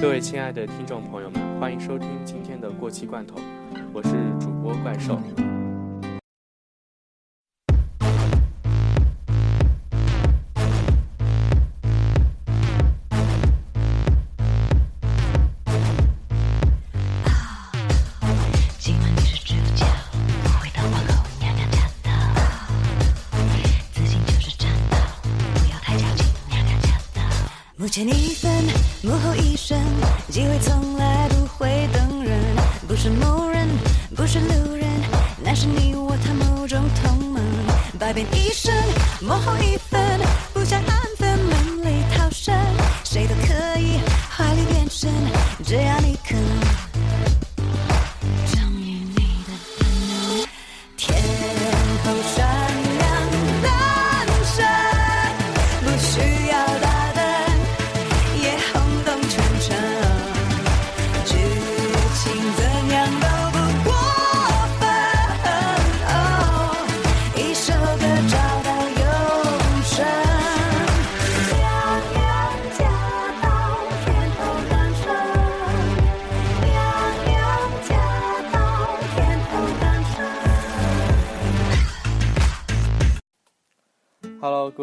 [0.00, 3.34] 各位亲爱的听众朋友们，欢迎收听今天的过期罐头，
[3.92, 5.18] 我是主播怪兽。
[27.90, 28.06] 今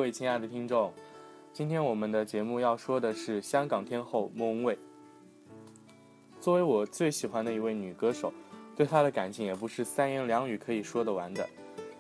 [0.06, 0.94] 各位亲爱的听众，
[1.52, 4.78] 今天我们的节目要说的是香港天后莫文蔚。
[6.40, 8.32] 作为我最喜欢的一位女歌手，
[8.76, 11.44] 对她的感情也不是三言两语可以说得完的。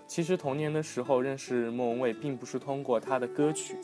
[0.05, 3.75] 其实童年的时候认识莫文蔚，并不是通过她的歌曲，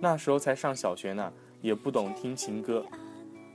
[0.00, 2.82] 那时候才上小学呢，也不懂听情歌，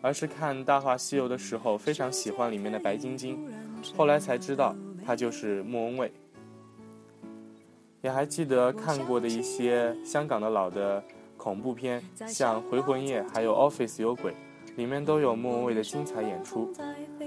[0.04, 3.52] 而是看《大话西游》的时候非常喜欢里面的白晶晶，
[3.98, 6.12] 后来才知道她就是莫文蔚。
[8.06, 11.04] 也还记得看过的一些香港的老的
[11.38, 14.32] 恐怖片，像《回魂夜》还有《Office 有鬼》，
[14.76, 16.72] 里面都有莫文蔚的精彩演出。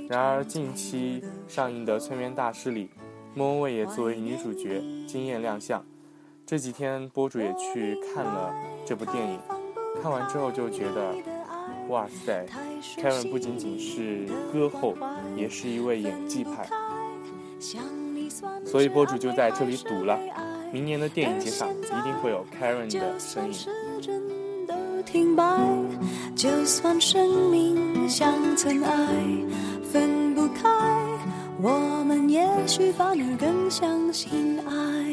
[0.08, 2.90] 然而近期上映的《催眠大师》里，
[3.34, 5.84] 莫文蔚也作为女主角惊艳亮相。
[6.46, 8.54] 这几天博主也去看了
[8.86, 9.40] 这部电影，
[10.00, 11.12] 看完之后就觉得，
[11.88, 12.46] 哇塞
[12.96, 14.94] ，Karen 不仅仅是歌后，
[15.36, 16.68] 也是一位演技派。
[18.64, 20.16] 所以博主就在这里赌了，
[20.72, 23.58] 明年的电影节上一定会有 Karen 的身影。
[25.06, 25.44] 停摆，
[26.36, 28.92] 就算生命像尘埃，
[29.90, 30.68] 分不开，
[31.62, 35.07] 我们也许反而更相信爱。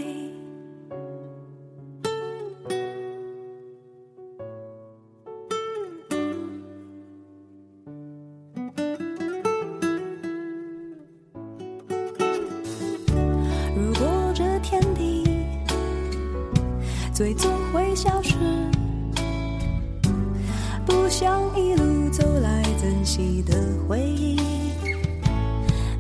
[21.17, 23.55] 像一路走来珍惜的
[23.87, 24.37] 回忆，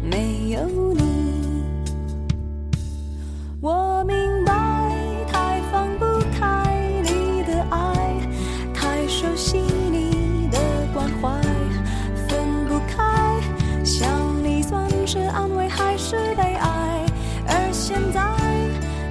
[0.03, 0.59] 没有
[0.93, 1.63] 你，
[3.61, 4.91] 我明白
[5.31, 6.05] 太放不
[6.37, 8.27] 开你的爱，
[8.73, 10.59] 太熟悉你的
[10.93, 11.41] 关怀，
[12.27, 12.37] 分
[12.67, 13.39] 不开，
[13.85, 14.09] 想
[14.43, 17.05] 你算是安慰还是悲哀？
[17.47, 18.21] 而现在，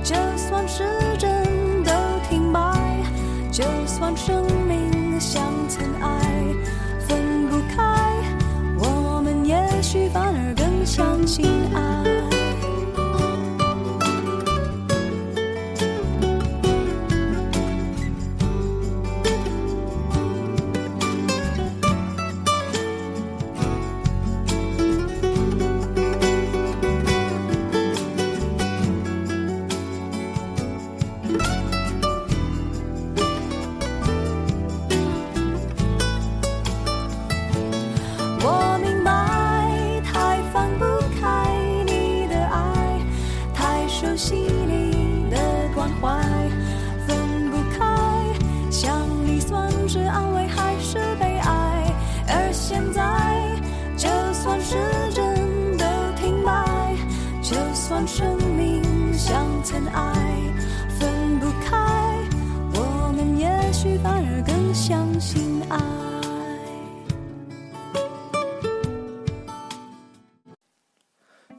[0.02, 0.84] 就算时
[1.18, 1.90] 针都
[2.28, 2.60] 停摆，
[3.50, 4.43] 就算生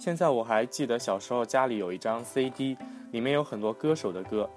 [0.06, 2.78] 现在我还记得小时候家里有一张 CD，
[3.10, 4.48] 里面有很多歌手的歌，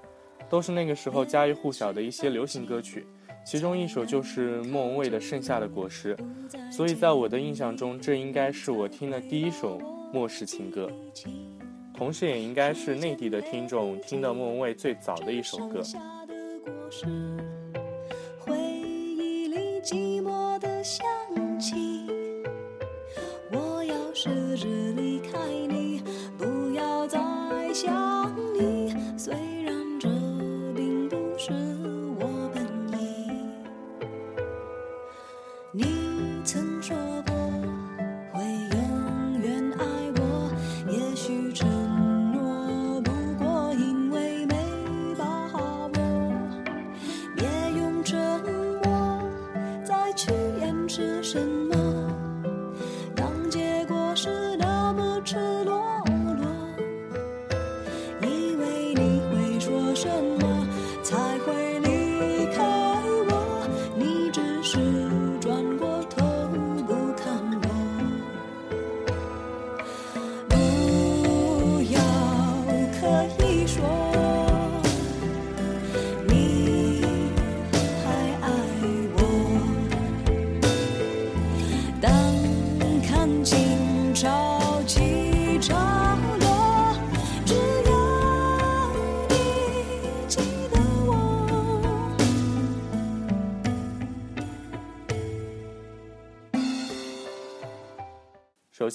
[0.51, 3.07] 都是那个时候家喻户晓的一些流行歌曲。
[3.47, 6.15] 其中一首就是莫文蔚的《盛夏的果实》，
[6.71, 9.81] 所以在我的印象中，这应该是我听的第一首
[10.13, 10.93] 末世情歌，
[11.95, 15.83] 同时也应该是内地的听众听的莫文蔚最早的一首歌。
[18.39, 21.09] 回忆里寂寞的香
[21.59, 22.18] 气。
[24.59, 24.67] 着
[24.97, 25.39] 离开
[25.69, 26.03] 你，
[26.37, 27.19] 不要再
[27.73, 28.18] 想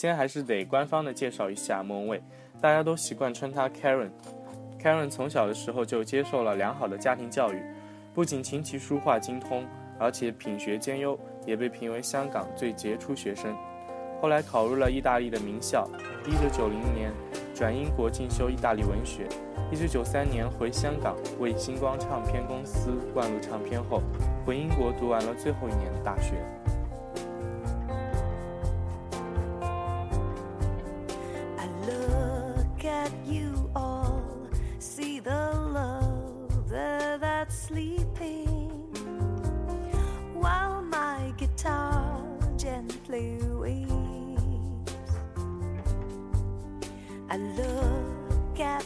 [0.03, 2.21] 先还是得官方的介绍一下莫文蔚，
[2.59, 4.09] 大家都习惯称她 Karen。
[4.77, 7.63] Karen 从小的时候就接受了良好的家庭教育，
[8.13, 9.65] 不仅琴棋书画精通，
[9.97, 13.55] 而且品学兼优，也被评为香港最杰出学生。
[14.21, 15.89] 后来考入了意大利的名校
[16.25, 17.13] ，1990年
[17.55, 19.25] 转英国进修意大利文学
[19.71, 24.01] ，1993年回香港为星光唱片公司灌录唱片后，
[24.45, 26.33] 回英国读完了最后一年的大学。
[37.73, 38.69] Sleeping,
[40.35, 42.23] while my guitar
[42.55, 44.93] gently weeps.
[47.31, 48.85] I look at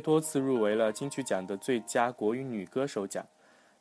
[0.00, 3.24] 多次入围了金曲奖的最佳国语女歌手奖，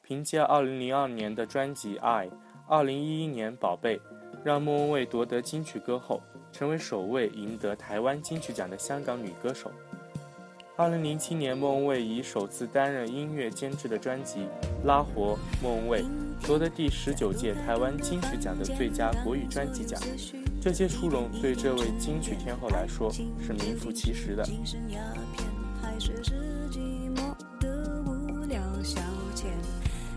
[0.01, 2.27] 凭借2002年的专辑《爱》
[2.67, 3.97] ，2011年《宝贝》，
[4.43, 6.21] 让莫文蔚夺得金曲歌后，
[6.51, 9.71] 成为首位赢得台湾金曲奖的香港女歌手。
[10.77, 14.39] 2007年，莫文蔚以首次担任音乐监制的专辑
[14.85, 16.03] 《拉活莫文蔚》，
[16.47, 19.99] 夺得第十九届台湾金曲奖的最佳国语专辑奖。
[20.61, 24.43] 这些殊荣对这位金曲天后来说是名副其实的。
[25.99, 26.31] 是是
[26.71, 26.79] 寂
[27.13, 29.01] 寞的无聊消
[29.35, 29.47] 遣，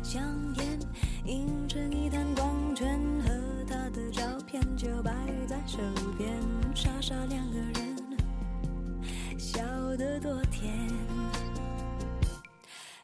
[0.01, 0.23] 香
[0.55, 0.79] 烟
[1.25, 5.13] 映成一滩光圈，和他的照片就摆
[5.49, 5.79] 在手
[6.17, 6.31] 边，
[6.73, 7.97] 傻傻两个人，
[9.37, 9.61] 笑
[9.97, 10.73] 得多甜。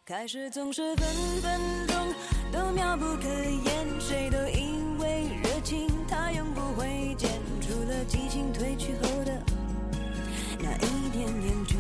[0.07, 1.07] 开始总是分
[1.43, 2.15] 分钟
[2.53, 7.29] 都妙不可言，谁都以为热情它永不会减，
[7.61, 9.43] 除了激情褪去后的
[10.61, 11.75] 那一点点倦。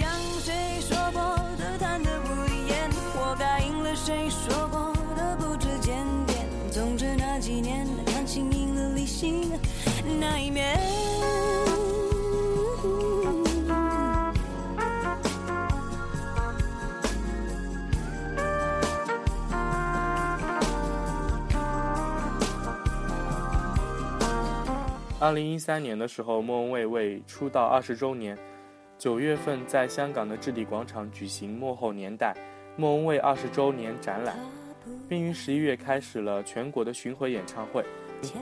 [0.00, 1.20] 像谁说过
[1.58, 6.48] 的贪得无厌，活该应了谁说过的不知检点。
[6.70, 9.20] 总之那几年，感情赢了理想。
[9.20, 9.52] 心
[10.18, 10.78] 那一面。
[25.18, 28.38] 二零一三年的时候，莫文蔚为出道二十周年，
[29.00, 32.36] 九月份在香港的置地广场举行幕后年代
[32.76, 34.36] 莫文蔚二十周年展览，
[35.08, 37.82] 并于十一月开始了全国的巡回演唱会。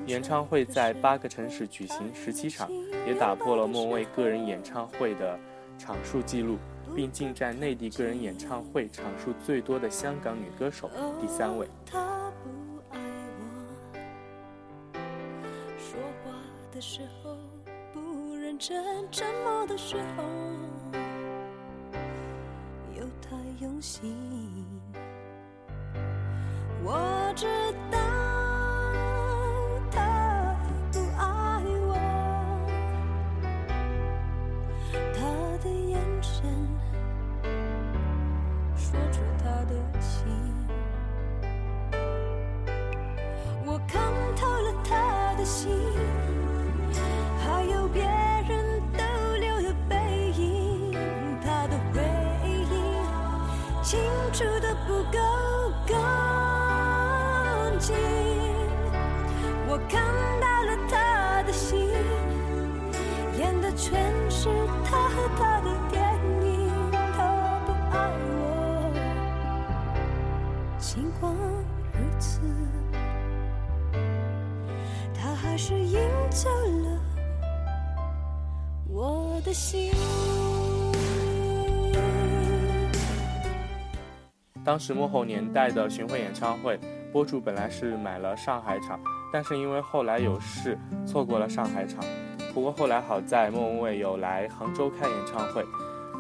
[0.06, 2.68] 演唱会在八个城市举行十七场，
[3.06, 5.38] 也打破了莫文蔚个人演唱会的
[5.78, 6.58] 场数记录，
[6.92, 11.68] 并进占内地个人演唱会场数最多的香港女歌手第三位。
[11.86, 12.50] 他不
[12.90, 12.98] 爱
[14.92, 14.98] 我，
[15.78, 16.32] 说话
[16.72, 17.27] 的时候
[18.58, 18.76] 真，
[19.12, 20.24] 沉默的时候
[22.96, 24.16] 有太用心。
[54.30, 55.18] 处的不够
[55.86, 55.96] 干
[57.78, 57.96] 净。
[59.66, 59.78] 我
[84.68, 86.78] 当时幕后年代的巡回演唱会，
[87.10, 89.00] 播主本来是买了上海场，
[89.32, 92.04] 但是因为后来有事错过了上海场。
[92.52, 95.64] 不过后来好在莫文蔚有来杭州开演唱会，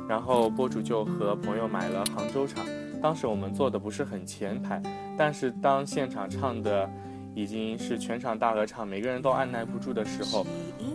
[0.08, 2.64] 然后播主就和朋友买了杭州场。
[3.02, 4.80] 当时我们坐的不是很前排，
[5.18, 6.88] 但是当现场唱的
[7.34, 10.46] 已经是全场大合唱，每个人都按耐不住的时候，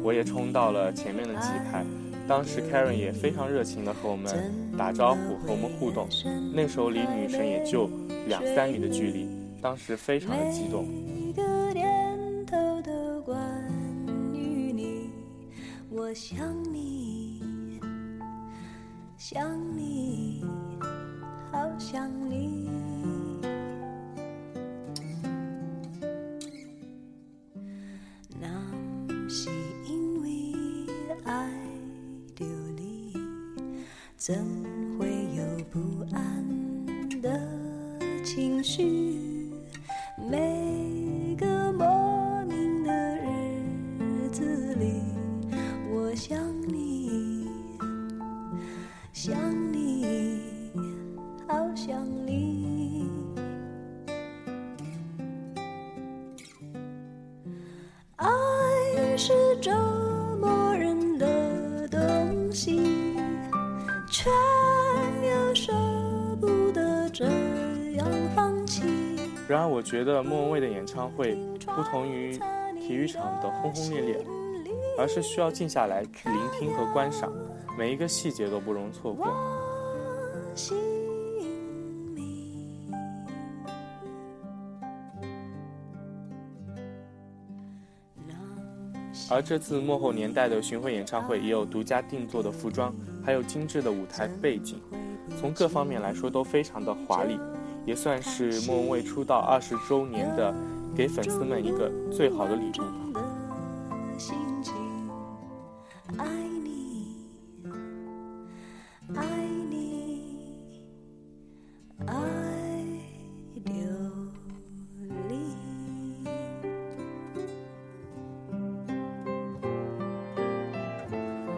[0.01, 1.85] 我也冲到了前面的几排。
[2.27, 4.33] 当时 Karen 也非常热情的和我们
[4.77, 6.07] 打招呼，和我们互动。
[6.53, 7.89] 那时候离女神也就
[8.27, 9.27] 两三米的距离，
[9.61, 10.87] 当时非常的激动。
[10.87, 13.37] 每个念头都关
[14.33, 15.09] 于你，
[15.89, 17.41] 我想你，
[19.17, 20.45] 想你，
[21.51, 22.62] 好想你。
[34.25, 34.33] 怎
[34.97, 35.79] 会有不
[36.15, 36.47] 安
[37.21, 37.29] 的
[38.23, 39.19] 情绪？
[40.15, 40.82] 没
[70.03, 71.33] 觉得莫文蔚的演唱会
[71.65, 72.37] 不同于
[72.77, 74.25] 体育场的轰轰烈烈，
[74.97, 77.31] 而是需要静下来去聆听和观赏，
[77.77, 79.27] 每一个细节都不容错过。
[89.31, 92.93] 而这次幕后年代的巡回演唱会也有独家定做的服装，
[93.23, 94.81] 还有精致的舞台背景，
[95.39, 97.39] 从各方面来说都非常的华丽，
[97.85, 100.53] 也算是莫文蔚出道二十周年的
[100.95, 103.21] 给粉丝们一个最好的礼物吧。
[104.17, 104.73] 心情，
[106.17, 106.25] 爱
[106.63, 107.17] 你，
[109.15, 109.25] 爱
[109.69, 110.85] 你，
[112.05, 112.13] 爱
[113.65, 113.73] 流
[115.27, 115.33] 离。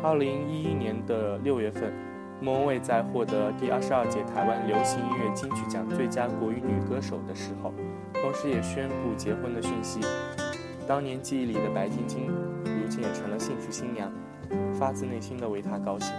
[0.02, 1.94] 二零一一年的六月份，
[2.42, 7.74] 莫文蔚在获得第二十二届台湾流行音乐金曲奖最佳国语女歌手的时候，
[8.14, 10.00] 同时也宣布结婚的讯息。
[10.88, 12.28] 当年记忆里的白晶晶，
[12.64, 14.12] 如今也成了幸福新娘，
[14.78, 16.14] 发自内心的为她高兴。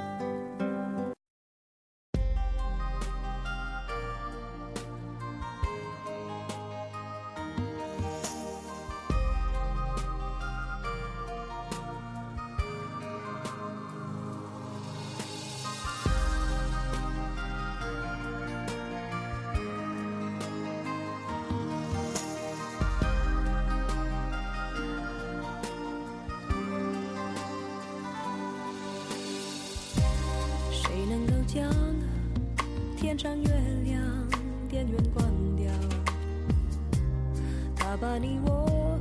[33.17, 33.49] 天上月
[33.85, 34.29] 亮，
[34.69, 35.73] 电源关掉，
[37.75, 38.99] 他把你我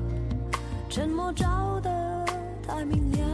[0.89, 2.25] 沉默照得
[2.65, 3.24] 太明亮。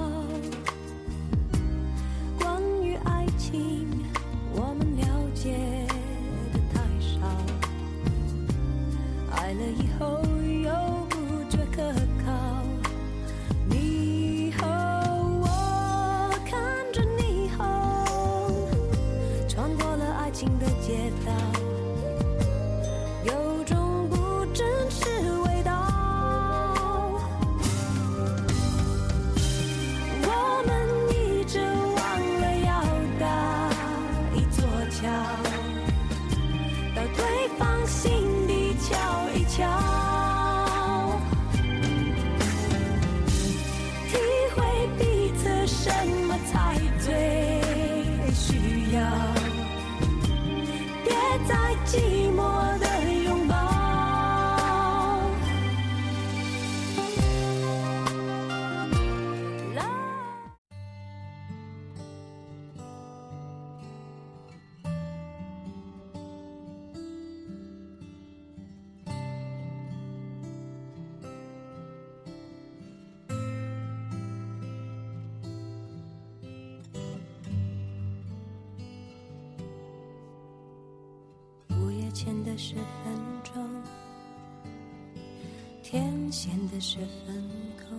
[86.84, 86.98] 是
[87.28, 87.36] 分
[87.78, 87.96] 空。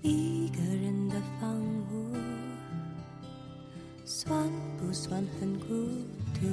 [0.00, 1.54] 一个人的房
[1.92, 2.16] 屋，
[4.06, 5.66] 算不算很孤
[6.32, 6.46] 独？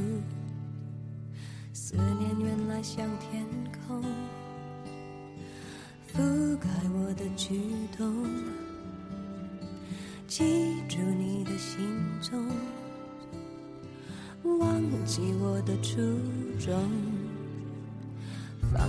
[1.71, 3.45] 思念原来像天
[3.87, 4.03] 空，
[6.13, 7.61] 覆盖我的举
[7.97, 8.27] 动，
[10.27, 11.79] 记住你的行
[12.19, 12.45] 踪。
[14.59, 15.95] 忘记我的初
[16.59, 16.77] 衷，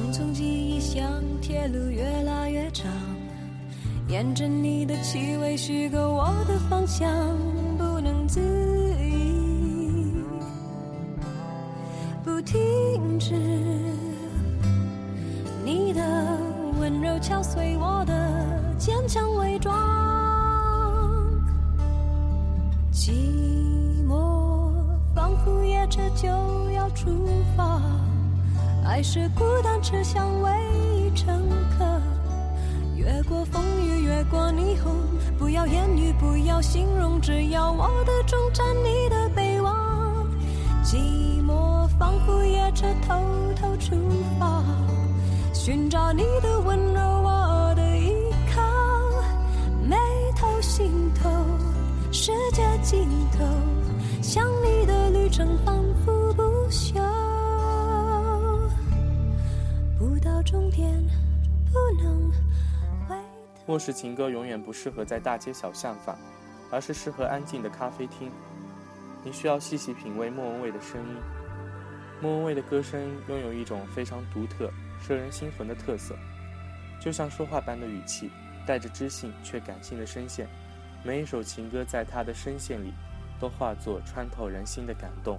[0.01, 2.91] 匆匆记忆像铁路越拉越长，
[4.09, 7.11] 沿着你的气味虚构我的方向，
[29.01, 30.51] 还是孤单车厢唯
[30.95, 31.87] 一乘客。
[32.95, 34.95] 越过风雨，越过霓虹，
[35.39, 40.29] 不要言语，不要形容，只要我的终站，你的北望。
[40.85, 40.99] 寂
[41.43, 43.15] 寞仿佛夜车偷
[43.57, 43.97] 偷出
[44.39, 44.63] 发，
[45.55, 48.13] 寻找你的温柔，我的依
[48.55, 48.61] 靠。
[49.83, 49.97] 眉
[50.37, 51.31] 头心头，
[52.13, 53.47] 世界尽头，
[54.21, 56.13] 想你的旅程反复
[63.70, 66.18] 末世情歌永远不适合在大街小巷放，
[66.72, 68.28] 而是适合安静的咖啡厅。
[69.22, 71.16] 你需要细细品味莫文蔚的声音。
[72.20, 76.16] 莫文蔚的歌声拥有一种非常独特、摄人心魂的特色，
[77.00, 78.28] 就像说话般的语气，
[78.66, 80.48] 带着知性却感性的声线。
[81.04, 82.92] 每一首情歌在她的声线里，
[83.38, 85.38] 都化作穿透人心的感动。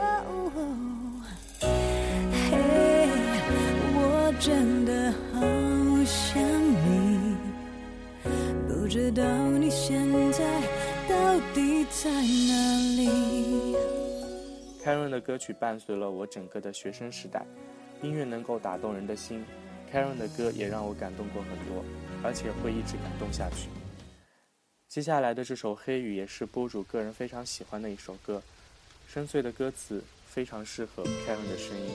[4.41, 5.39] 真的好
[6.03, 7.37] 想你，
[8.67, 10.01] 不知道你现
[10.31, 10.61] 在
[11.07, 13.75] 到底在哪里。
[14.83, 17.45] Karen 的歌曲伴随了我整个的学生时代，
[18.01, 19.45] 音乐能够打动人的心。
[19.93, 21.85] Karen 的歌也让我感动过很多，
[22.23, 23.69] 而且会一直感动下去。
[24.87, 28.41] 接下来的这首《黑雨》也是播主个人非常喜欢的一首歌，
[29.07, 31.91] 深邃的歌词非常适合 Karen 的声音。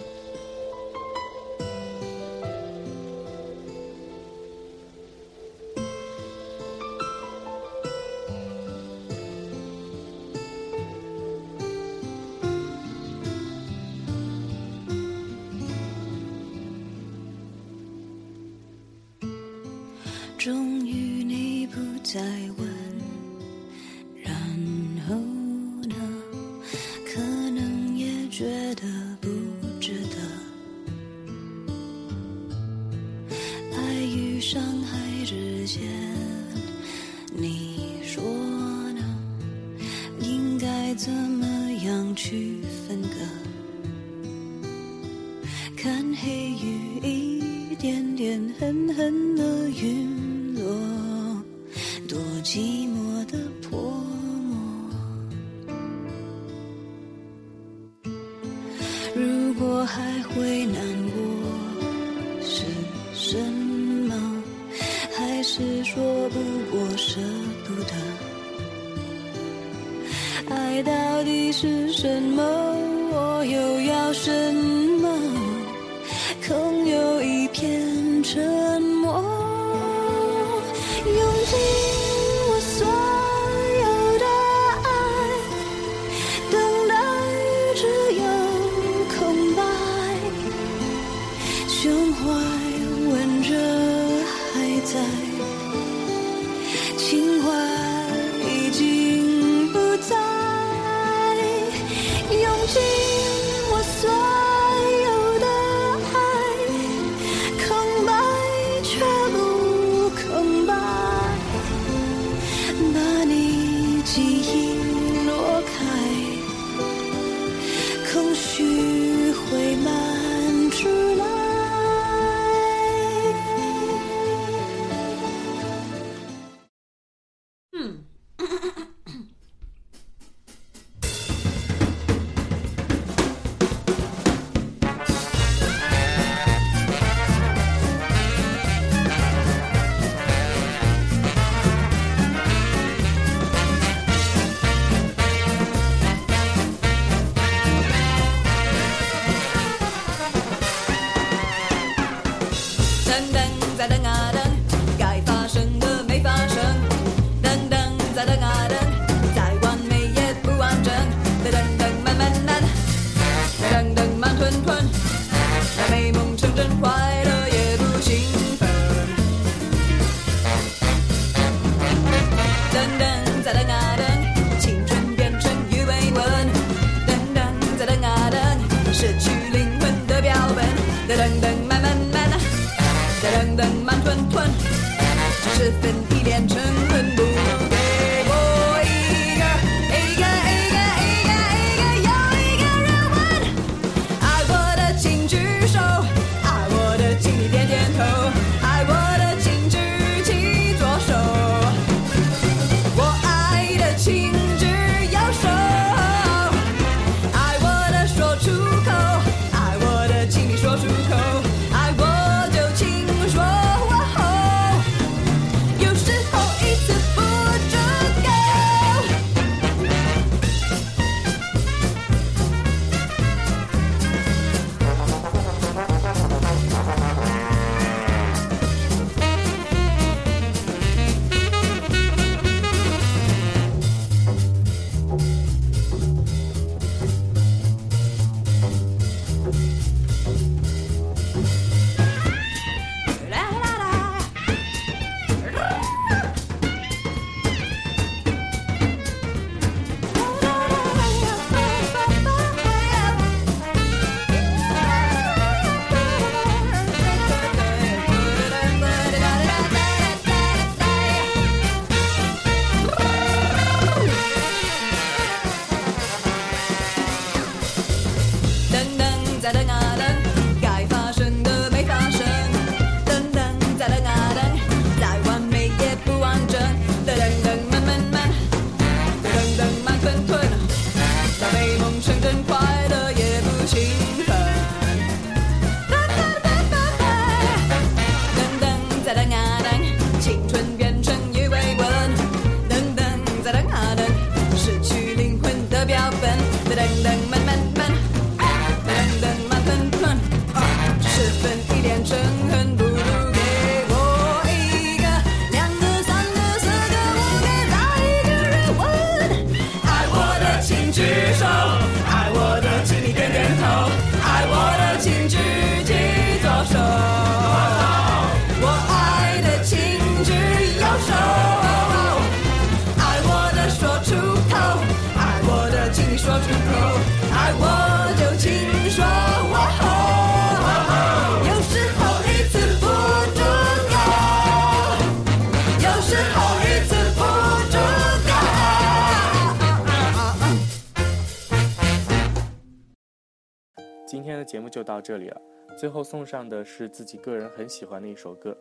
[344.47, 345.43] 节目就到这里了
[345.77, 348.57] 最后送上的是自己个人很喜欢的一首歌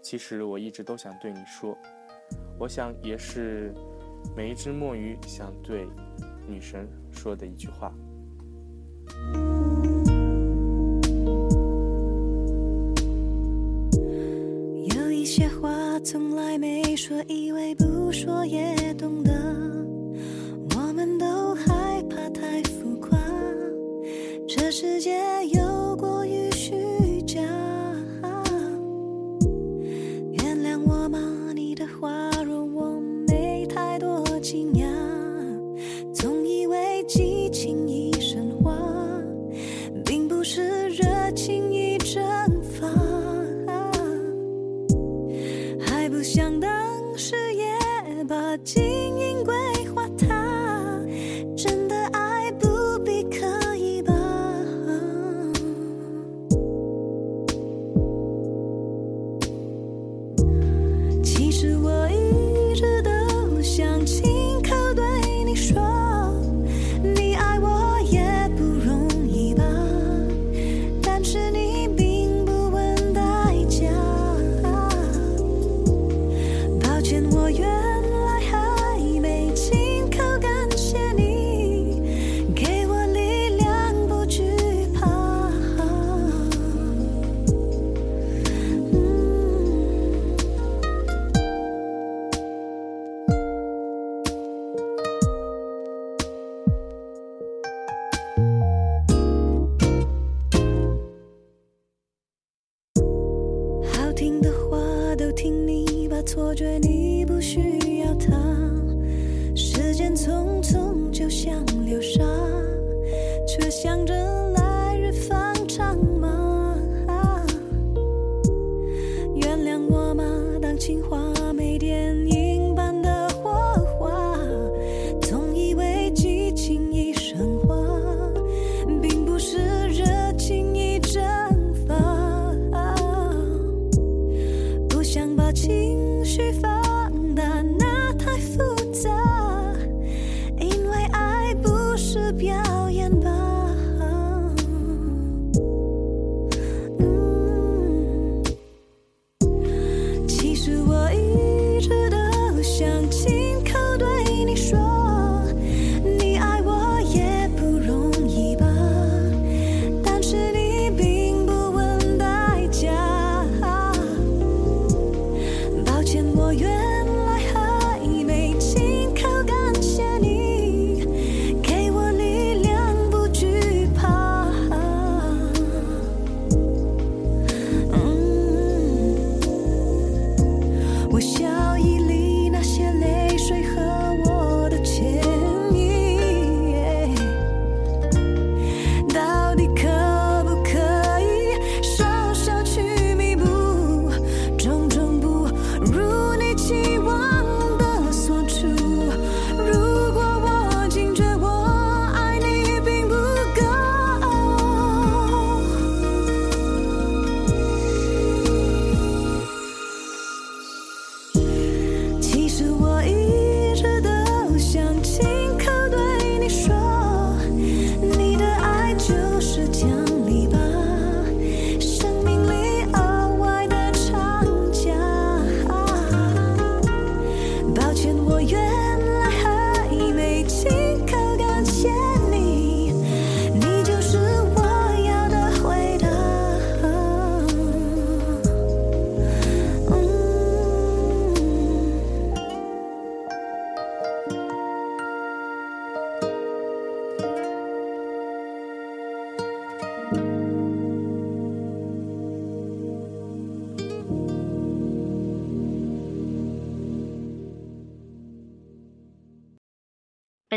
[0.00, 1.76] 其实我一直都想对你说
[2.58, 3.74] 我想也是
[4.34, 5.86] 每一只墨鱼想对
[6.48, 7.92] 女神说的一句话。
[14.94, 19.32] 有一些话从来没说以为不说也懂得
[20.76, 22.95] 我们都害怕太复
[24.48, 25.10] 这世界
[25.48, 26.72] 有过于虚